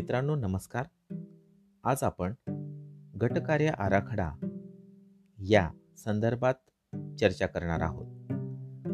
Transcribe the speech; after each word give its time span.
मित्रांनो 0.00 0.36
नमस्कार. 0.36 1.14
आज 1.84 2.02
आपण 2.02 2.32
गटकार्य 3.22 3.66
आराखडा 3.66 4.32
या 5.38 5.70
संदर्भात 5.96 6.54
चर्चा 7.20 7.46
करणार 7.46 7.80
आहोत. 7.80 8.06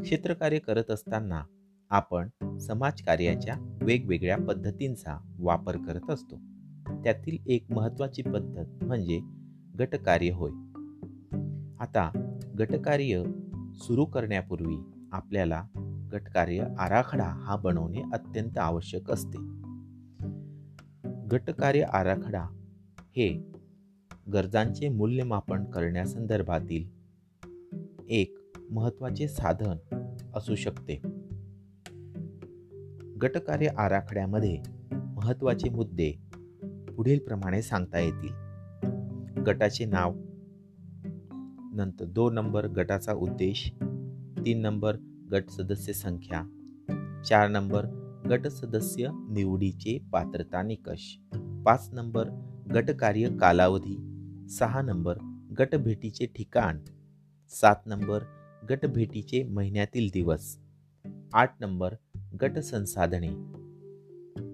क्षेत्रकार्य 0.01 0.59
करत 0.59 0.91
असताना 0.91 1.43
आपण 1.91 2.29
समाजकार्याच्या 2.59 3.79
वेगवेगळ्या 3.83 4.37
पद्धतींचा 4.39 5.35
वापर 5.39 5.77
करत 5.77 6.11
असतो. 6.11 6.37
त्यातील 7.05 7.39
एक 7.47 7.67
महत्त्वाची 7.71 8.23
पद्धत 8.23 8.85
म्हणजे 8.85 9.21
गटकार्य 9.79 10.31
होय. 10.33 10.51
आता 11.81 12.33
गटकार्य 12.59 13.23
सुरू 13.75 14.05
करण्यापूर्वी 14.05 14.77
आपल्याला 15.13 15.67
गटकार्य 16.13 16.65
आराखडा 16.79 17.27
हा 17.27 17.57
बनवणे 17.57 18.03
अत्यंत 18.13 18.59
आवश्यक 18.59 19.11
असते. 19.11 19.66
गटकार्य 21.33 21.83
आराखडा 21.83 22.43
हे 23.01 23.53
गरजांचे 24.33 24.89
मूल्यमापन 24.89 25.65
करण्यासंदर्भातील 25.65 26.89
एक 28.09 28.39
महत्त्वाचे 28.71 29.29
साधन 29.29 29.77
असू 30.35 30.55
शकते. 30.55 30.95
गटकार्य 33.23 33.67
आराखड्यामध्ये 33.67 34.59
महत्त्वाचे 34.93 35.69
मुद्दे 35.69 36.13
पुढील 36.97 37.19
प्रमाणे 37.19 37.63
सांगता 37.63 37.99
येतील. 37.99 38.33
गटाचे 39.43 39.85
नाव 39.85 40.15
नंतर 41.75 42.05
दोन 42.05 42.35
नंबर 42.35 42.67
गटाचा 42.67 43.13
उद्देश 43.13 43.73
तीन 44.47 44.61
नंबर 44.61 44.97
गट 45.33 45.49
सदस्य 45.49 45.93
संख्या 45.93 46.43
चार 47.29 47.49
नंबर 47.49 47.87
गट 48.31 48.47
सदस्य 48.47 49.09
निवडीचे 49.13 49.99
पात्रता 50.13 50.63
निकष. 50.63 51.17
पाच 51.67 51.89
नंबर 51.93 52.29
गटकार्य 52.75 53.29
कालावधी 53.41 53.97
सहा 54.49 54.83
नंबर 54.83 55.19
गटभेटीचे 55.59 56.27
ठिकाण 56.27 56.79
सात 57.49 57.77
नंबर 57.87 58.23
गटभेटीचे 58.71 59.43
महिन्यातील 59.43 60.09
दिवस 60.15 60.59
आठ 61.33 61.55
नंबर 61.61 61.95
गट 62.43 62.59
संसाधने 62.59 63.29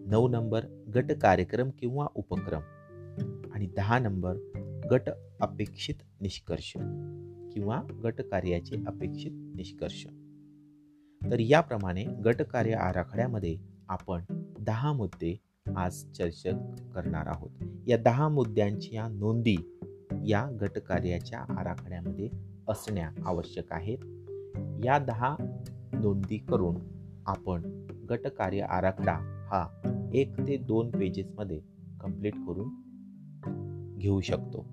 नऊ 0.06 0.28
नंबर 0.28 0.64
गट 0.94 1.12
कार्यक्रम 1.12 1.70
किंवा 1.70 2.06
उपक्रम 2.14 2.60
आणि 3.54 3.66
दहा 3.66 3.98
नंबर 3.98 4.36
गट 4.90 5.10
अपेक्षित 5.40 5.94
निष्कर्ष 6.20 6.72
किंवा 7.52 7.82
गट 8.04 8.20
कार्याचे 8.20 8.76
अपेक्षित 8.86 9.30
निष्कर्ष. 9.34 10.06
तर 11.30 11.40
याप्रमाणे 11.40 12.04
गटकार्य 12.04 12.72
आराखड्यामध्ये 12.72 13.58
आपण 13.88 14.22
दहा 14.60 14.92
मुद्दे 14.92 15.51
आज 15.76 16.04
चर्चा 16.12 16.74
करणार 16.94 17.26
आहोत. 17.26 17.50
या 17.86 17.96
दहा 17.96 18.28
मुद्द्यांच्या 18.28 19.08
नोंदी 19.08 19.56
या 20.26 20.56
गटकार्याच्या 20.60 21.38
आराखड्यामध्ये 21.38 22.28
असण्या 22.68 23.10
आवश्यक 23.26 23.72
आहेत 23.72 23.98
या 24.84 24.98
दहा 24.98 25.36
नोंदी 25.92 26.38
करून 26.38 26.76
आपण 27.26 27.86
गटकार्य 28.10 28.60
आराखडा 28.60 29.12
हा 29.50 29.66
एक 30.14 30.38
ते 30.38 30.56
दोन 30.56 30.90
पेजेसमध्ये 30.90 31.60
कंप्लीट 32.00 32.34
करून 32.34 32.68
घेऊ 33.98 34.20
शकतो. 34.20 34.66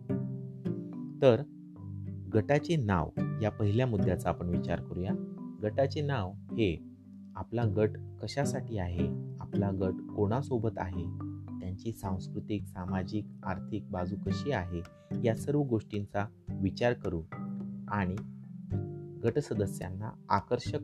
तर 1.22 1.42
गटाचे 2.34 2.76
नाव 2.76 3.10
या 3.42 3.52
पहिल्या 3.52 3.88
मुद्द्याचा 3.88 4.30
आपण 4.30 4.50
विचार 4.50 4.82
करूया. 4.82 5.12
गटाचे 5.64 6.02
नाव 6.02 6.32
हे 6.32 6.84
आपला 7.36 7.64
गट 7.78 7.90
कशासाठी 8.22 8.78
आहे? 8.78 9.30
आपला 9.50 9.72
गट 9.72 10.16
कोणासोबत 10.16 10.70
आहे? 10.78 11.04
त्यांची 11.60 11.92
सांस्कृतिक 11.92 12.66
सामाजिक 12.66 13.26
आर्थिक 13.44 13.90
बाजू 13.92 14.16
कशी 14.26 14.52
आहे? 14.52 14.82
या 15.24 15.36
सर्व 15.36 15.62
गोष्टींचा 15.62 16.26
विचार 16.62 16.94
करू 16.94 17.22
आणि 17.88 18.16
गट 19.24 19.40
सदस्यांना 19.40 20.10
आकर्षक 20.30 20.80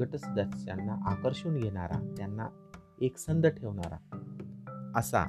गट 0.00 0.16
सदस्यांना 0.16 1.10
आकर्षून 1.10 1.56
घेणारा 1.56 2.14
त्यांना 2.16 2.46
एकसंध 3.00 3.46
ठेवणारा 3.46 3.98
असा 4.96 5.24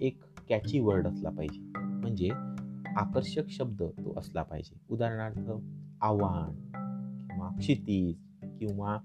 एक 0.00 0.22
कॅची 0.48 0.80
वर्ड 0.80 1.06
असला 1.06 1.30
पाहिजे. 1.30 1.60
म्हणजे 1.78 2.28
आकर्षक 2.96 3.48
शब्द 3.48 3.82
तो 3.82 4.18
असला 4.18 4.42
पाहिजे. 4.42 4.80
उदाहरणार्थ 4.90 5.50
आव्हान 6.00 6.54
किंवा 7.26 7.48
क्षितिज 7.48 8.16
किंवा 8.58 8.98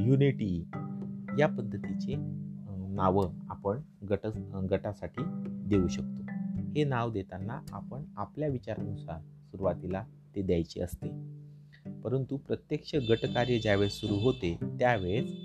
युनिटी 0.00 0.64
या 1.38 1.46
पद्धतीचे 1.46 2.14
नावं 2.88 3.32
आपण 3.48 3.80
गट 4.10 4.26
गटासाठी 4.70 5.22
देऊ 5.48 5.88
शकतो. 5.88 6.22
हे 6.76 6.84
नाव 6.84 7.12
देताना 7.12 7.60
आपण 7.72 8.04
आपल्या 8.16 8.48
विचारानुसार 8.48 9.20
सुरुवातीला 9.20 10.04
ते 10.36 10.42
द्यायचे 10.42 10.80
असते. 10.80 11.08
परंतु 12.00 12.36
प्रत्यक्ष 12.36 12.94
गटकार्य 12.94 13.58
ज्यावेळेस 13.58 13.92
सुरू 13.92 14.14
होते 14.14 14.58
त्यावेळेस 14.64 15.36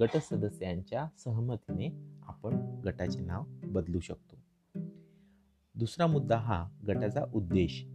गट 0.00 0.16
सदस्यांच्या 0.16 1.08
सहमतीने 1.18 1.88
आपण 2.22 2.80
गटाचे 2.84 3.20
नाव 3.20 3.42
बदलू 3.64 4.00
शकतो. 4.00 4.36
दुसरा 5.74 6.06
मुद्दा 6.06 6.36
हा 6.36 6.68
गटाचा 6.88 7.24
उद्देश. 7.34 7.86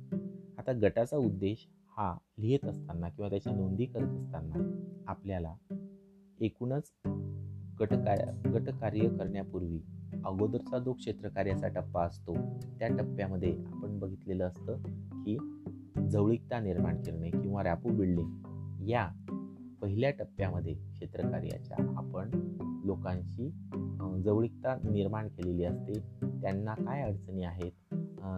आता 0.57 0.71
गटाचा 0.81 1.17
उद्देश 1.17 1.67
हा 1.97 2.17
लिहित 2.39 2.65
असताना 2.65 3.09
किंवा 3.09 3.29
त्याच्या 3.29 3.53
नोंदी 3.53 3.85
करत 3.85 4.17
असताना 4.17 4.79
आपल्याला 5.07 5.55
एकूणच 6.41 6.91
गटकार्य 7.79 8.49
गटकार्य 8.49 9.07
करण्यापूर्वी 9.09 9.79
अगोदरचा 10.25 10.79
जो 10.79 10.93
क्षेत्रकार्याचा 10.93 11.67
टप्पा 11.67 12.03
असतो 12.03 12.33
त्या 12.79 12.87
टप्प्यामध्ये 12.87 13.51
आपण 13.65 13.99
बघितलेलं 13.99 14.47
असतं 14.47 14.81
की 15.25 15.37
जवळीकता 16.09 16.59
निर्माण 16.59 17.01
करणे 17.03 17.29
किंवा 17.29 17.63
रॅपो 17.63 17.89
बिल्डिंग 17.89 18.89
या 18.89 19.07
पहिल्या 19.81 20.09
टप्प्यामध्ये 20.11 20.73
क्षेत्रकार्याच्या 20.73 21.77
आपण 21.97 22.29
लोकांशी 22.85 23.49
जवळीकता 24.23 24.75
निर्माण 24.83 25.27
केलेली 25.27 25.63
असते. 25.63 25.93
त्यांना 26.41 26.73
काय 26.73 27.01
अडचणी 27.01 27.43
आहेत 27.43 27.71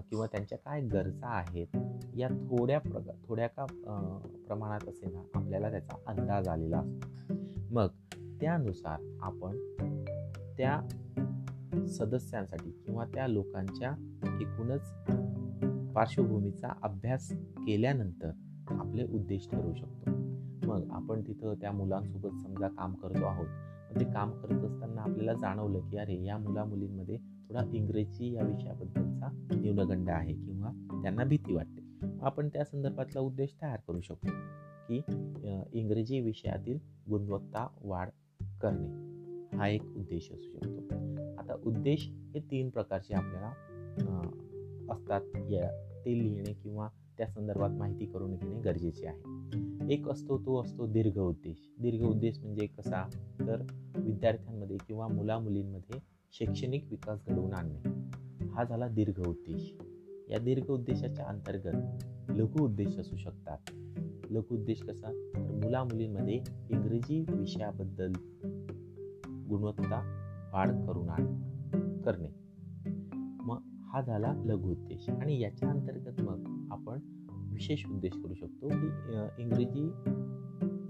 किंवा 0.10 0.26
त्यांच्या 0.26 0.58
काय 0.58 0.82
गरजा 0.82 1.28
आहेत 1.28 1.78
या 2.18 2.28
थोड्या 2.50 2.80
प्रग 2.80 3.10
थोड्या 3.28 3.48
का 3.48 3.66
प्रमाणात 4.48 4.88
असे 4.90 5.12
ना 5.12 5.24
आपल्याला 5.36 5.70
त्याचा 5.70 5.96
अंदाज 6.08 6.48
आलेला 6.48 6.78
असतो. 6.78 7.34
मग 7.72 7.88
त्यानुसार 8.42 9.00
आपण 9.22 9.58
त्या 10.58 10.80
सदस्यांसाठी 11.88 12.72
किंवा 12.86 13.06
त्या 13.06 13.28
लोकांच्या 13.28 13.92
एकूणच 14.42 14.92
पार्श्वभूमीचा 15.94 16.72
अभ्यास 16.84 17.32
केल्यानंतर 17.58 18.32
आपले 18.70 19.04
उद्देश 19.04 19.48
ठरवू 19.52 19.74
शकतो. 19.74 20.12
मग 20.68 20.92
आपण 20.92 21.22
तिथं 21.22 21.54
त्या 21.62 21.72
मुलांसोबत 21.72 22.42
समजा 22.42 22.68
काम 22.68 22.94
करतो 22.94 23.26
आहोत 23.26 24.00
ते 24.00 24.06
काम 24.06 24.32
करत 24.32 24.64
असताना 24.64 25.02
आपल्याला 25.02 25.34
जाणवलं 25.34 25.80
की 25.80 25.98
अरे 25.98 26.24
या 26.24 26.38
मुला 26.38 26.64
मुलींमध्ये 26.66 27.18
थोडा 27.50 27.62
इंग्रजी 27.74 28.34
या 28.34 28.44
विषयाबद्दलचा 28.44 29.28
न्यूनगंड 29.52 30.10
आहे 30.10 30.34
किंवा 30.34 30.70
त्यांना 31.04 31.24
भीती 31.24 31.54
वाटते. 31.54 31.84
आपण 32.22 32.48
त्या 32.48 32.64
संदर्भातला 32.64 33.22
उद्देश 33.22 33.56
तयार 33.62 33.80
करू 33.88 34.02
शकतो 34.02 34.32
की 34.90 35.02
इंग्रजी 35.80 36.20
विषयातील 36.20 36.80
गुणवत्ता 37.10 37.68
वाढ 37.82 38.10
करणे 38.62 39.06
हा 39.58 39.68
एक 39.68 39.84
उद्देश 39.84 40.32
असू 40.32 40.58
शकतो. 40.58 40.96
आता 41.38 41.56
उद्देश 41.66 42.10
हे 42.34 42.40
तीन 42.40 42.70
प्रकारचे 42.70 43.14
आपल्याला 43.14 43.52
असतात. 44.90 45.22
या 45.50 45.92
ते 46.06 46.20
लिहिणे 46.20 46.54
किंवा 46.54 46.90
त्या 47.18 47.28
संदर्भात 47.28 47.70
माहिती 47.70 48.06
करून 48.06 48.36
घेणे 48.36 48.62
गरजेचे 48.62 49.08
आहे. 49.08 49.20
एक 49.94 50.10
असतो 50.10 50.38
तो 50.38 50.62
असतो 50.62 50.88
दीर्घ 50.88 51.20
उद्देश. 51.20 51.72
दीर्घ 51.82 52.06
उद्देश 52.06 52.40
म्हणजे 52.40 52.66
कसा? 52.66 53.10
तर 53.40 53.62
विद्यार्थ्यांमध्ये 53.98 54.78
किंवा 54.78 55.08
मुलामुलींमध्ये 55.08 56.00
शैक्षणिक 56.32 56.86
विकास 56.90 57.20
घडवून 57.28 57.54
आणणे. 57.54 57.90
हा 58.48 58.64
झाला 58.64 58.88
दीर्घ 58.88 59.28
उद्देश. 59.28 59.76
या 60.30 60.40
दीर्घ 60.40 60.72
उद्देशाच्या 60.72 61.26
अंतर्गत 61.26 62.04
लघु 62.30 62.66
उद्देश 62.66 62.98
असू 62.98 63.16
शकतात. 63.16 63.58
लघु 64.36 64.56
उद्देश 64.56 64.82
कसा? 64.82 65.08
तर 65.36 65.52
मुला 65.52 65.84
मुलींमध्ये 65.84 66.36
इंग्रजी 66.70 67.26
विषयाबद्दल 67.30 68.12
गुणवत्ता 69.50 70.02
वाढ 70.54 70.72
करून 70.72 71.10
आण 71.10 71.26
करणे. 72.02 72.30
मग 73.42 73.62
हा 73.88 74.02
झाला 74.02 74.34
लघु 74.46 74.72
उद्देश. 74.72 75.10
आणि 75.10 75.40
याच्या 75.40 75.70
अंतर्गत 75.70 76.22
मग 76.22 76.68
आपण 76.72 77.00
विशेष 77.54 77.86
उद्देश 77.86 78.12
करू 78.24 78.34
शकतो 78.34 78.70
की 78.70 78.88
इंग्रजी 79.44 79.90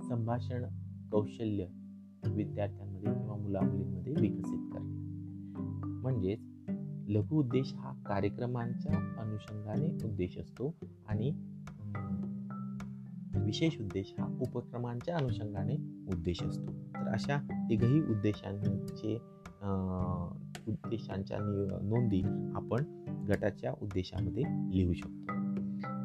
संभाषण 0.10 0.66
कौशल्य 1.12 1.66
विद्यार्थ्यांमध्ये 2.32 3.14
किंवा 3.14 3.36
मुला 3.36 3.60
मुलींमध्ये 3.62 4.14
विकसित 4.22 4.74
करणे. 4.74 5.06
म्हणजेच 6.02 6.40
लघु 7.08 7.40
उद्देश 7.40 7.74
हा 7.74 8.04
कार्यक्रमांच्या 8.06 9.22
अनुषंगाने 9.22 10.08
उद्देश 10.08 10.38
असतो 10.38 10.76
आणि 11.08 11.45
विशेष 13.46 13.80
उद्देश 13.82 14.14
हा 14.20 14.26
उपक्रमांच्या 14.42 15.16
अनुषंगाने 15.18 15.76
उद्देश 16.14 16.44
असतो. 16.44 16.72
तर 16.96 17.08
अशा 17.14 17.38
तिघही 17.70 18.02
उद्देशांचे 18.02 19.16
उद्देशांच्या 20.68 21.38
नोंदी 21.84 22.22
आपण 22.56 22.84
गटाच्या 23.30 23.72
उद्देशामध्ये 23.82 24.44
लिहू 24.76 24.94
शकतो. 24.94 25.34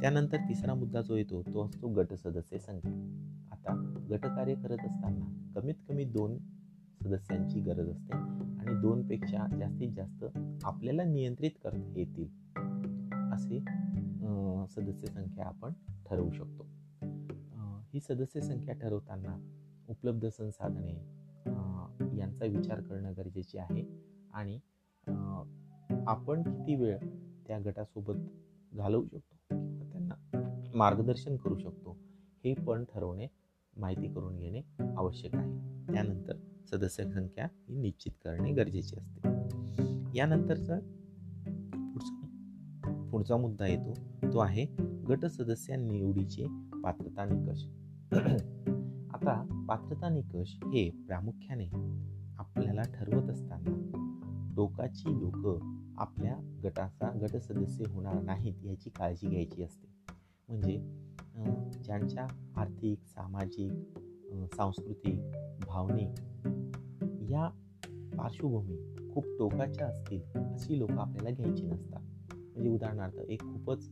त्यानंतर 0.01 0.37
तिसरा 0.49 0.75
मुद्दा 0.75 1.01
जो 1.03 1.17
येतो 1.17 1.43
तो 1.43 1.65
असतो 1.65 1.89
गट 1.89 2.13
सदस्य 2.15 2.59
संख्या 2.59 2.93
आता 3.53 3.75
गटकार्य 4.11 4.55
करत 4.55 4.85
असताना 4.87 5.51
कमीत 5.55 5.75
कमी 5.89 6.05
दोन 6.05 6.37
सदस्यांची 7.03 7.61
गरज 7.61 7.89
असते 7.89 8.17
आणि 8.17 8.81
दोनपेक्षा 8.81 9.47
जास्तीत 9.59 9.93
जास्त 9.97 10.25
आपल्याला 10.65 11.05
नियंत्रित 11.05 11.51
करता 11.65 11.99
येतील 11.99 12.29
असे 13.33 13.61
सदस्य 14.75 15.07
संख्या 15.07 15.47
आपण 15.47 15.73
ठरवू 16.07 16.31
शकतो. 16.31 16.67
ही 17.95 18.01
सदस्य 18.01 18.41
संख्या 18.41 18.75
ठरवताना 18.75 19.37
उपलब्ध 19.89 20.29
संसाधने 20.29 20.93
यांचा 22.19 22.45
विचार 22.45 22.81
करणं 22.81 23.13
गरजेचे 23.17 23.59
आहे. 23.59 23.83
आणि 24.35 24.59
आपण 26.07 26.43
किती 26.43 26.75
वेळ 26.75 26.99
त्या 27.47 27.59
गटासोबत 27.59 28.15
घालवू 28.73 29.05
शकतो 29.05 29.57
किंवा 29.59 29.91
त्यांना 29.93 30.15
मार्गदर्शन 30.75 31.37
करू 31.37 31.57
शकतो 31.59 31.97
हे 32.45 32.55
पण 32.55 32.85
ठरवणे 32.85 33.27
माहिती 33.77 34.13
करून 34.13 34.37
घेणे 34.37 34.63
आवश्यक 34.97 35.35
आहे. 35.35 35.51
त्यानंतर 35.93 36.37
सदस्य 36.71 37.05
संख्या 37.05 37.47
ही 37.69 37.77
निश्चित 37.77 38.13
करणे 38.25 38.53
गरजेचे 38.53 38.97
असते. 39.01 40.19
यानंतरचा 40.19 40.79
पुढचा 41.93 43.09
पुढचा 43.13 43.37
मुद्दा 43.37 43.67
येतो 43.67 43.95
तो 44.33 44.39
आहे 44.39 44.67
गट 45.09 45.25
सदस्य 45.27 45.77
निवडीचे 45.77 46.47
पात्रता 46.85 47.25
निकष. 47.25 47.65
आता 48.11 49.65
पात्रता 49.69 50.09
निकष 50.09 50.55
हे 50.65 50.91
प्रामुख्याने 50.91 51.67
आपल्याला 52.39 52.83
ठरवत 52.83 53.31
असताना 53.31 54.53
टोकाची 54.57 55.11
लोक 55.11 55.63
आपल्या 55.99 56.61
गटाचा 56.65 57.11
गट 57.23 57.37
सदस्य 57.37 57.85
होणार 57.89 58.23
नाहीत 58.23 58.55
याची 58.65 58.91
काळजी 58.91 59.29
घ्यायची 59.29 59.63
असते. 59.63 59.89
म्हणजे 60.49 60.77
ज्यांच्या 61.83 62.27
आर्थिक 62.57 63.05
सामाजिक 63.07 63.73
सांस्कृतिक 64.55 65.21
भावनिक 65.67 66.11
या 67.31 67.49
पार्श्वभूमी 68.19 69.11
खूप 69.15 69.25
टोकाच्या 69.39 69.87
असतील 69.87 70.23
अशी 70.55 70.79
लोक 70.79 70.91
आपल्याला 70.91 71.31
घ्यायची 71.31 71.67
नसतात. 71.67 72.00
म्हणजे 72.55 72.71
उदाहरणार्थ 72.71 73.19
एक 73.19 73.43
खूपच 73.43 73.85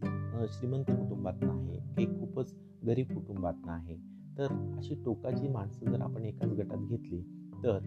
श्रीमंत 0.52 0.84
कुटुंबातनं 0.84 1.52
आहे 1.52 2.02
एक 2.02 2.19
खूपच 2.20 2.55
गरीब 2.87 3.12
कुटुंबातनं 3.14 3.72
आहे 3.72 3.96
तर 4.38 4.52
अशी 4.78 4.94
टोकाची 5.05 5.49
माणसं 5.49 5.90
जर 5.90 6.00
आपण 6.00 6.25
एकाच 6.25 6.52
गटात 6.52 6.87
घेतली 6.88 7.20
तर 7.64 7.78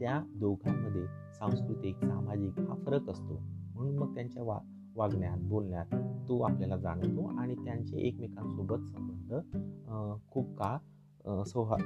त्या 0.00 0.20
दोघांमध्ये 0.34 1.06
सांस्कृतिक 1.34 1.96
सामाजिक 1.96 2.58
हा 2.60 2.74
फरक 2.86 3.08
असतो. 3.10 3.38
म्हणून 3.74 3.96
मग 3.98 4.14
त्यांच्या 4.14 4.42
वा 4.42 4.58
वागण्यात 4.96 5.38
बोलण्यात 5.38 5.94
तो 6.28 6.40
आपल्याला 6.40 6.76
जाणवतो 6.76 7.26
आणि 7.38 7.54
त्यांचे 7.54 7.98
एकमेकांसोबत 7.98 8.86
संबंध 8.86 9.34
खूप 10.30 10.56
काळ 10.58 11.42
सोहा 11.44 11.76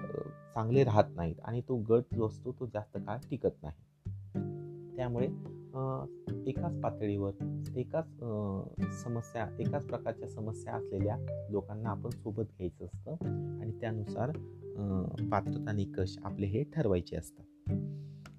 चांगले 0.55 0.85
राहत 0.85 1.17
नाहीत 1.17 1.40
आणि 1.44 1.61
तो 1.61 1.76
गट 1.88 2.14
जो 2.14 2.26
असतो 2.26 2.52
तो 2.52 2.67
जास्त 2.67 2.97
काळ 2.97 3.19
टिकत 3.31 3.62
नाही. 3.62 4.97
त्यामुळे 4.97 5.29
एकाच 6.47 6.81
पातळीवर 6.81 7.32
एकाच 7.76 8.06
समस्या 9.03 9.47
एकाच 9.61 9.87
प्रकारच्या 9.87 10.29
समस्या 10.29 10.75
असलेल्या 10.75 11.17
लोकांना 11.50 11.91
आपण 11.91 12.11
सोबत 12.11 12.43
घ्यायचं 12.43 12.85
असतं 12.85 13.12
आणि 13.61 13.73
त्यानुसार 13.81 14.31
पात्रता 15.31 15.73
निकष 15.73 16.17
आपले 16.25 16.47
हे 16.47 16.65
ठरवायचे 16.65 17.17
असतात. 17.17 17.44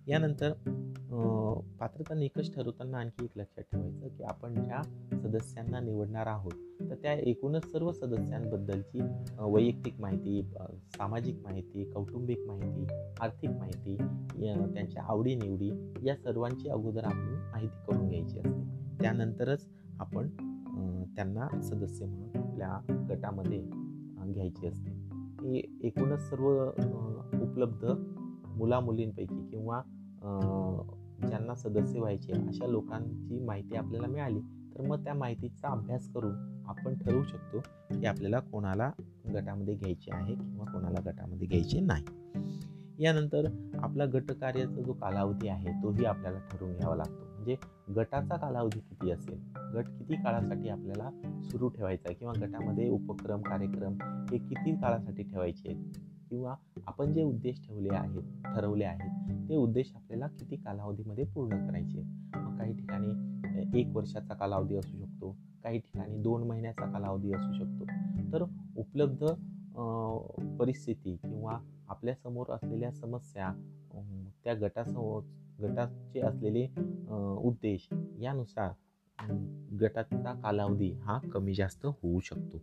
यानंतर 0.08 0.52
पात्रता 1.80 2.14
निकष 2.14 2.50
ठरवताना 2.56 2.98
आणखी 2.98 3.26
एक 3.26 3.32
लक्षात 3.36 3.64
ठेवायचं 3.64 4.08
की 4.08 4.24
आपण 4.24 4.64
ज्या 4.64 4.82
सदस्यांना 5.18 5.80
निवडणार 5.80 6.28
आहोत 6.28 6.65
तर 6.90 6.96
त्या 6.96 7.14
एकूणच 7.14 7.72
सर्व 7.72 7.92
सदस्यांबद्दलची 7.92 9.02
वैयक्तिक 9.40 10.00
माहिती 10.02 10.42
सामाजिक 10.98 11.36
माहिती 11.44 11.84
कौटुंबिक 11.92 12.40
माहिती 12.48 12.86
आर्थिक 13.22 13.50
माहिती 13.50 13.96
त्यांच्या 14.74 15.04
आवडीनिवडी 15.04 15.72
या 16.06 16.16
सर्वांची 16.16 16.70
अगोदर 16.70 17.04
आपण 17.04 17.34
माहिती 17.52 17.84
करून 17.88 18.08
घ्यायची 18.10 18.40
असते. 18.40 18.64
त्यानंतरच 19.02 19.68
आपण 20.00 20.30
त्यांना 21.16 21.48
सदस्य 21.62 22.06
म्हणून 22.06 22.38
आपल्या 22.38 23.06
गटामध्ये 23.10 23.60
घ्यायची 24.34 24.68
असते. 24.68 24.92
ही 25.42 25.62
एकूणच 25.84 26.30
सर्व 26.30 26.48
उपलब्ध 27.42 27.86
मुलामुलींपैकी 28.58 29.48
किंवा 29.52 29.82
ज्यांना 31.28 31.56
सदस्य 31.56 32.00
व्हायचे 32.00 32.32
अशा 32.48 32.68
लोकांची 32.68 33.40
माहिती 33.40 33.76
आपल्याला 33.76 34.08
मिळाली 34.08 34.40
तर 34.78 34.82
मग 34.82 35.04
त्या 35.04 35.14
माहितीचा 35.14 35.68
अभ्यास 35.68 36.10
करून 36.14 36.64
आपण 36.68 36.94
ठरवू 36.96 37.24
शकतो 37.24 37.60
की 38.00 38.06
आपल्याला 38.06 38.40
कोणाला 38.40 38.92
गटामध्ये 39.34 39.76
घ्यायचे 39.76 40.12
आहे 40.14 40.36
किंवा 40.36 40.66
कोणाला 40.66 41.00
गटामध्ये 41.06 41.48
घ्यायचे 41.48 41.80
नाही. 41.80 42.04
यानंतर 43.00 43.48
आपला 43.80 44.06
गटकार्याचा 44.06 44.82
जो 44.82 44.94
कालावधी 44.94 45.48
आहे 45.48 45.84
तोही 45.84 46.06
आपल्याला 46.06 46.40
ठरवून 46.40 46.74
घ्यावा 46.74 46.96
लागतो. 46.96 47.36
म्हणजे 47.36 47.56
गटाचा 47.96 48.38
कालावधी 48.38 48.80
किती 48.80 49.12
असेल? 49.12 49.40
गट 49.76 49.86
किती 49.88 50.16
काळासाठी 50.16 50.70
आपल्याला 50.70 51.10
सुरू 51.44 51.70
ठेवायचा 51.70 52.04
आहे? 52.06 52.16
किंवा 52.16 52.34
गटामध्ये 52.42 52.90
उपक्रम 52.90 53.42
कार्यक्रम 53.42 53.94
हे 54.32 54.38
किती 54.38 54.76
काळासाठी 54.76 55.24
ठेवायचे 55.24 55.70
आहेत? 55.70 56.05
किंवा 56.30 56.56
आपण 56.88 57.14
जे 57.14 57.24
उद्देश 57.24 57.62
ठेवले 57.68 57.96
आहेत 57.96 58.22
ठरवले 58.46 58.86
आहेत 58.86 59.50
ते 59.50 59.56
उद्देश 59.56 59.92
आपल्याला 59.96 60.28
किती 60.28 60.56
कालावधीमध्ये 60.56 61.24
पूर्ण 61.26 61.68
करायचे? 61.68 62.02
मग 62.36 62.58
काही 62.58 62.74
ठिकाणी 62.74 63.80
एक 63.80 63.96
वर्षाचा 63.96 64.34
कालावधी 64.34 64.76
असू 64.76 64.98
शकतो 64.98 65.36
काही 65.64 65.80
ठिकाणी 65.80 66.22
दोन 66.22 66.44
महिन्याचा 66.44 66.92
कालावधी 66.92 67.34
असू 67.34 67.54
शकतो. 67.54 67.86
तर 68.34 68.44
उपलब्ध 68.78 69.26
परिस्थिती 70.60 71.16
किंवा 71.16 71.60
आपल्यासमोर 71.88 72.52
असलेल्या 72.52 72.92
समस्या 72.92 73.52
त्या 74.44 74.54
गटासमोर 74.54 75.22
गटाचे 75.62 76.20
असलेले 76.20 76.68
उद्देश 77.44 77.88
यानुसार 78.20 78.72
गटाचा 79.82 80.34
कालावधी 80.34 80.92
हा 80.92 81.20
कमी 81.34 81.54
जास्त 81.54 81.86
होऊ 81.86 82.20
शकतो. 82.20 82.58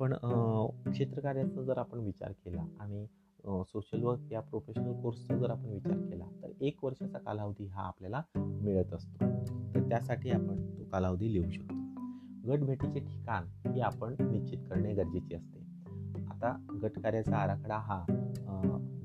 पण 0.00 0.12
क्षेत्रकार्याचा 0.90 1.62
जर 1.62 1.78
आपण 1.78 1.98
विचार 1.98 2.32
केला 2.32 2.62
आणि 2.80 3.06
सोशल 3.44 4.02
वर्क 4.02 4.32
या 4.32 4.40
प्रोफेशनल 4.40 4.92
कोर्सचा 4.92 5.36
जर 5.36 5.50
आपण 5.50 5.68
विचार 5.68 5.96
केला 5.96 6.24
तर 6.42 6.50
एक 6.60 6.84
वर्षाचा 6.84 7.18
कालावधी 7.18 7.66
हा 7.66 7.82
आपल्याला 7.82 8.22
मिळत 8.36 8.92
असतो. 8.92 9.18
तर 9.74 9.88
त्यासाठी 9.88 10.30
आपण 10.30 10.78
तो 10.78 10.84
कालावधी 10.84 11.32
लिहू 11.32 11.50
शकतो. 11.50 11.74
गट 12.48 12.58
भेटीचे 12.58 13.00
ठिकाण 13.00 13.70
हे 13.74 13.80
आपण 13.80 14.14
निश्चित 14.20 14.58
करणे 14.70 14.94
गरजेचे 14.94 15.34
असते. 15.34 15.59
आता 16.42 16.78
गटकार्याचा 16.82 17.36
आराखडा 17.36 17.76
हा 17.76 18.04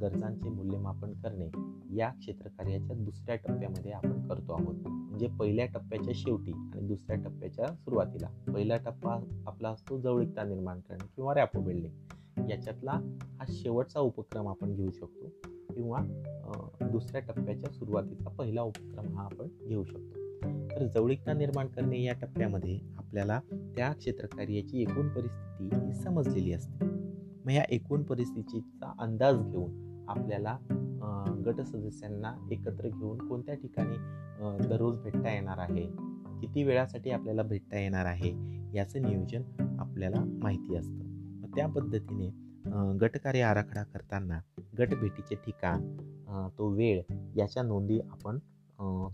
गरजांचे 0.01 0.49
मूल्यमापन 0.49 1.11
करणे 1.13 1.49
या 1.97 2.09
क्षेत्रकार्याच्या 2.09 2.95
दुसऱ्या 2.95 3.35
टप्प्यामध्ये 3.35 3.91
आपण 3.91 4.27
करतो 4.27 4.53
आहोत. 4.53 4.75
म्हणजे 4.87 5.27
पहिल्या 5.39 5.65
टप्प्याच्या 5.65 6.13
शेवटी 6.15 6.51
आणि 6.51 6.87
दुसऱ्या 6.87 7.15
टप्प्याच्या 7.15 7.67
सुरुवातीला. 7.67 8.27
पहिला 8.53 8.77
टप्पा 8.77 9.17
आपला 9.47 9.69
असतो 9.69 9.99
जवळीकता 10.01 10.43
निर्माण 10.43 10.79
करणे 10.79 11.07
किंवा 11.15 11.33
रॅपो 11.33 11.61
बिल्डिंग. 11.61 12.49
याच्यातला 12.49 12.91
हा 13.39 13.45
शेवटचा 13.49 13.99
उपक्रम 13.99 14.47
आपण 14.47 14.73
घेऊ 14.75 14.91
शकतो 14.91 15.29
किंवा 15.73 15.99
दुसऱ्या 16.91 17.21
टप्प्याच्या 17.21 17.71
सुरुवातीचा 17.73 18.29
पहिला 18.29 18.61
उपक्रम 18.61 19.17
हा 19.17 19.23
आपण 19.23 19.47
घेऊ 19.67 19.83
शकतो. 19.83 20.23
तर 20.71 20.87
जवळीकता 20.87 21.33
निर्माण 21.33 21.67
करणे 21.67 22.03
या 22.03 22.13
टप्प्यामध्ये 22.13 22.79
आपल्याला 22.97 23.39
त्या 23.75 23.93
क्षेत्रकार्याची 23.93 24.81
एकूण 24.81 25.09
परिस्थिती 25.09 25.85
ही 25.85 25.93
समजलेली 25.93 26.53
असते. 26.53 26.94
मग 27.45 27.51
या 27.51 27.63
एकूण 27.69 28.03
परिस्थितीचा 28.03 28.93
अंदाज 28.99 29.41
घेऊन 29.41 30.05
आपल्याला 30.09 30.57
गट 31.45 31.61
सदस्यांना 31.61 32.33
एकत्र 32.51 32.87
घेऊन 32.87 33.27
कोणत्या 33.27 33.55
ठिकाणी 33.55 34.67
दररोज 34.67 34.97
भेटता 34.97 35.33
येणार 35.33 35.57
आहे? 35.57 35.85
किती 36.41 36.63
वेळासाठी 36.63 37.11
आपल्याला 37.11 37.43
भेटता 37.43 37.79
येणार 37.79 38.05
आहे? 38.05 38.31
याचं 38.75 39.01
नियोजन 39.01 39.41
आपल्याला 39.79 40.23
माहिती 40.43 40.75
असतं. 40.75 41.03
मग 41.41 41.55
त्या 41.55 41.67
पद्धतीने 41.67 42.29
गटकार्य 43.01 43.41
आराखडा 43.41 43.83
करताना 43.83 44.39
गटभेटीचे 44.79 45.35
ठिकाण 45.35 46.49
तो 46.57 46.69
वेळ 46.69 47.01
याच्या 47.35 47.63
नोंदी 47.63 47.99
आपण 47.99 48.39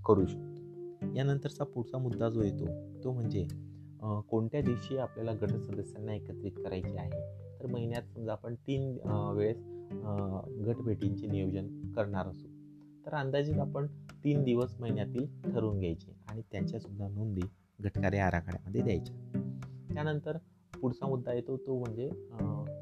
करू 0.06 0.26
शकतो. 0.26 1.14
यानंतरचा 1.16 1.64
पुढचा 1.64 1.98
मुद्दा 1.98 2.30
जो 2.30 2.42
येतो 2.44 2.66
तो 3.04 3.12
म्हणजे 3.12 3.48
कोणत्या 4.30 4.62
दिवशी 4.62 4.98
आपल्याला 4.98 5.34
गट 5.34 5.50
सदस्यांना 5.50 6.14
एकत्रित 6.14 6.52
करायचे 6.66 6.98
आहे? 6.98 7.50
तर 7.62 7.68
महिन्यात 7.68 8.04
समजा 8.14 8.32
आपण 8.32 8.56
तीन 8.68 8.98
वेळेस 9.36 9.64
गटभेटींचे 10.68 11.28
नियोजन 11.28 11.68
करणार 11.92 12.28
असू. 12.28 12.48
तर 13.06 13.14
अंदाजित 13.14 13.60
आपण 13.60 13.88
तीन 14.24 14.44
दिवस 14.44 14.76
महिन्यातील 14.80 15.26
ठरवून 15.44 15.80
घ्यायचे 15.80 16.16
आणि 16.30 16.42
त्यांच्यासुद्धा 16.52 17.08
नोंदी 17.08 17.42
घटकारे 17.80 18.18
आराखड्यामध्ये 18.18 18.82
द्यायच्या. 18.82 19.16
त्यानंतर 19.94 20.38
पुढचा 20.74 21.08
मुद्दा 21.08 21.34
येतो 21.34 21.58
तो 21.58 21.80
म्हणजे 21.80 22.10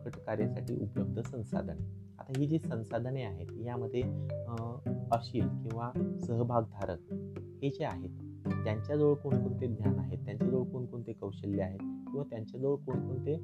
घटकार्यासाठी 0.06 0.76
उपलब्ध 0.76 1.22
संसाधने. 1.22 1.86
आता 2.20 2.34
ही 2.34 2.48
जी 2.48 2.60
संसाधने 2.60 3.24
आहेत 3.24 3.48
यामध्ये 3.66 4.02
अशील 5.12 5.48
किंवा 5.62 5.92
सहभागधारक 6.22 7.14
हे 7.62 7.70
जे 7.70 7.84
आहेत 7.86 8.10
त्यांच्याजवळ 8.50 9.14
कोणकोणते 9.14 9.68
ज्ञान 9.68 10.00
आहेत 10.00 10.26
त्यांच्याजवळ 10.26 10.64
कोणकोणते 10.64 11.14
कौशल्य 11.14 11.64
आहेत 11.64 11.80
किंवा 11.80 12.24
त्यांच्याजवळ 12.24 12.76
कोणकोणते 12.76 13.38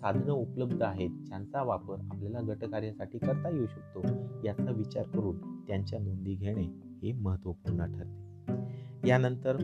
साधनं 0.00 0.32
उपलब्ध 0.32 0.82
आहेत 0.82 1.10
ज्यांचा 1.26 1.62
वापर 1.62 1.94
आपल्याला 2.00 2.40
गटकार्यासाठी 2.40 3.18
करता 3.18 3.48
येऊ 3.48 3.66
शकतो 3.66 4.02
याचा 4.44 4.70
विचार 4.70 5.04
करून 5.04 5.36
त्यांच्या 5.66 5.98
नोंदी 5.98 6.34
घेणे 6.34 6.64
हे 7.02 7.12
महत्त्वपूर्ण 7.12 7.84
ठरते. 7.84 9.08
यानंतर 9.08 9.56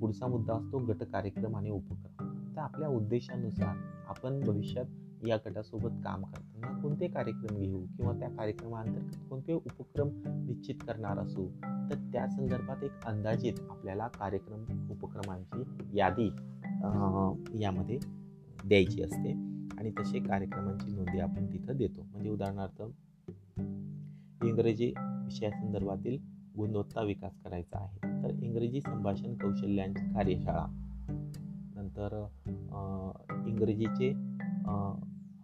पुढचा 0.00 0.26
मुद्दा 0.26 0.54
असतो 0.54 0.78
गट 0.78 1.02
कार्यक्रम 1.02 1.56
आणि 1.56 1.70
उपक्रम. 1.70 2.26
तर 2.56 2.60
आपल्या 2.60 2.88
उद्देशानुसार 2.88 3.76
आपण 4.08 4.40
भविष्यात 4.40 4.84
या 5.26 5.36
गटासोबत 5.36 6.00
काम 6.04 6.24
करताना 6.24 6.80
कोणते 6.80 7.08
कार्यक्रम 7.08 7.56
घेऊ 7.56 7.84
किंवा 7.96 8.12
त्या 8.18 8.28
कार्यक्रमाअंतर्गत 8.28 9.28
कोणते 9.30 9.52
उपक्रम 9.52 10.08
निश्चित 10.26 10.74
करणार 10.86 11.18
असू 11.18 11.46
तर 11.90 11.94
त्या 12.12 12.28
संदर्भात 12.28 12.84
एक 12.84 13.06
अंदाजित 13.06 13.60
आपल्याला 13.70 14.08
कार्यक्रम 14.08 14.64
उपक्रमांची 14.90 15.98
यादी 15.98 16.28
यामध्ये 17.62 17.98
द्यायची 18.64 19.02
असते. 19.02 19.32
आणि 19.78 19.90
तसे 19.98 20.18
कार्यक्रमांची 20.18 20.90
नोंदी 20.90 21.20
आपण 21.20 21.46
तिथं 21.52 21.76
देतो. 21.76 22.02
म्हणजे 22.02 22.30
उदाहरणार्थ 22.30 22.82
इंग्रजी 24.44 24.92
विषयासंदर्भातील 24.98 26.18
गुणवत्ता 26.56 27.02
विकास 27.02 27.32
करायचा 27.44 27.78
आहे 27.78 28.22
तर 28.22 28.42
इंग्रजी 28.42 28.80
संभाषण 28.80 29.34
कौशल्यांची 29.34 30.04
कार्यशाळा. 30.14 30.66
नंतर 31.76 32.26
इंग्रजीचे 33.46 34.12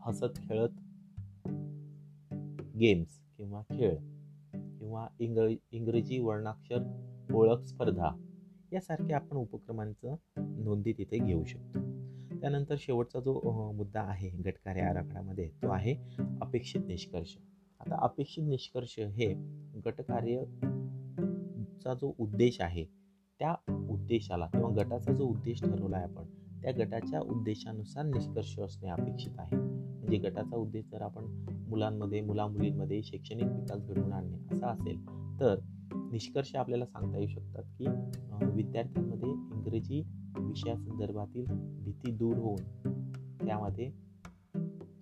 हसत 0.06 0.36
खेळत 0.36 0.68
गेम्स 2.76 3.08
किंवा 3.36 3.62
खेळ 3.62 3.96
किंवा 4.78 5.08
इंग्र 5.18 5.48
इंग्रजी 5.72 6.18
वर्णाक्षर 6.18 6.78
ओळख 7.34 7.60
स्पर्धा 7.60 8.10
यासारख्या 8.72 9.16
आपण 9.16 9.36
उपक्रमांचं 9.36 10.14
नोंदी 10.38 10.92
तिथे 10.92 11.18
घेऊ 11.18 11.44
शकतो. 11.44 11.78
त्यानंतर 12.40 12.74
शेवटचा 12.78 13.20
जो 13.20 13.72
मुद्दा 13.72 14.00
आहे 14.00 14.28
गटकार्य 14.28 14.80
आराखड्यामध्ये 14.80 15.50
तो 15.62 15.68
आहे 15.68 15.96
अपेक्षित 16.40 16.80
निष्कर्ष. 16.86 17.36
आता 17.80 17.98
अपेक्षित 18.02 18.44
निष्कर्ष 18.46 18.98
हे 18.98 19.34
गटकार्यचा 19.86 21.94
जो 21.94 22.14
उद्देश 22.18 22.60
आहे 22.60 22.86
त्या 23.38 23.54
उद्देशाला 23.90 24.46
किंवा 24.46 24.70
गटाचा 24.76 25.12
जो 25.12 25.24
उद्देश 25.24 25.62
ठरवला 25.62 25.96
आहे 25.96 26.04
आपण 26.04 26.24
त्या 26.62 26.72
गटाच्या 26.78 27.20
उद्देशानुसार 27.20 28.04
निष्कर्ष 28.04 28.58
असणे 28.58 28.88
अपेक्षित 28.88 29.32
आहे. 29.38 29.75
म्हणजे 30.06 30.28
गटाचा 30.28 30.56
उद्देश 30.56 30.84
जर 30.92 31.02
आपण 31.02 31.24
मुलांमध्ये 31.68 32.20
मुला 32.20 32.46
मुलींमध्ये 32.46 33.02
शैक्षणिक 33.02 33.44
विकास 33.44 33.82
घडवून 33.84 34.12
आणणे 34.12 34.54
असा 34.54 34.66
असेल 34.66 35.00
तर 35.40 35.58
निष्कर्ष 35.94 36.56
आपल्याला 36.56 36.86
सांगता 36.86 37.18
येऊ 37.18 37.28
शकतात 37.28 37.62
की 37.78 37.86
विद्यार्थ्यांमध्ये 38.54 39.28
इंग्रजी 39.28 40.02
विषयासंदर्भातील 40.38 41.44
भीती 41.84 42.10
दूर 42.10 42.36
होऊन 42.36 42.90
त्यामध्ये 43.46 43.90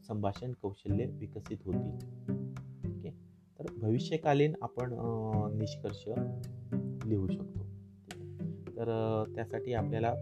संभाषण 0.09 0.53
कौशल्य 0.63 1.07
विकसित 1.07 1.57
होतील. 1.65 1.93
ओके? 2.91 3.11
तर 3.59 3.65
भविष्यकालीन 3.83 4.55
आपण 4.63 4.95
निष्कर्ष 5.59 6.09
लिहू 7.07 7.27
शकतो. 7.27 7.63
तर 8.77 9.25
त्यासाठी 9.35 9.73
आपल्याला 9.73 10.13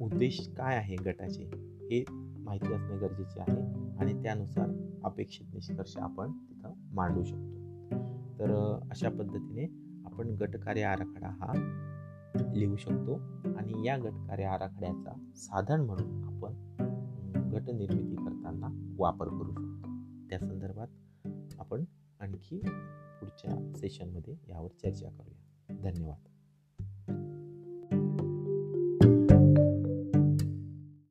उद्देश 0.00 0.48
काय 0.56 0.76
आहे 0.76 0.96
गटाचे? 0.96 1.42
हे 1.90 2.23
माहिती 2.44 2.72
असणे 2.72 2.98
गरजेचे 2.98 3.40
आहे 3.40 3.60
आणि 3.96 4.22
त्यानुसार 4.22 4.98
अपेक्षित 5.04 5.46
निष्कर्ष 5.54 5.96
आपण 5.96 6.32
तिथं 6.32 6.72
मांडू 6.92 7.22
शकतो. 7.24 7.64
तर 8.38 8.78
अशा 8.90 9.08
पद्धतीने 9.08 9.64
आपण 10.04 10.28
गटकार्य 10.28 10.82
आराखडा 10.82 11.28
हा 11.28 11.52
लिहू 12.54 12.76
शकतो 12.76 13.14
आणि 13.56 13.86
या 13.86 13.96
गटकार्य 13.96 14.44
आराखड्याचा 14.44 15.30
साधन 15.34 15.80
म्हणून 15.80 16.24
आपण 16.24 16.52
गटनिर्मिती 17.50 18.16
करताना 18.16 18.94
वापर 18.98 19.28
करू 19.28 19.52
शकतो. 19.52 19.88
त्या 20.30 20.38
संदर्भात 20.38 20.88
आपण 21.58 21.84
आणखी 22.20 22.58
पुढच्या 23.20 23.72
सेशनमध्ये 23.76 24.34
यावर 24.48 24.68
चर्चा 24.68 25.08
करूया. 25.08 25.90
धन्यवाद. 25.90 26.28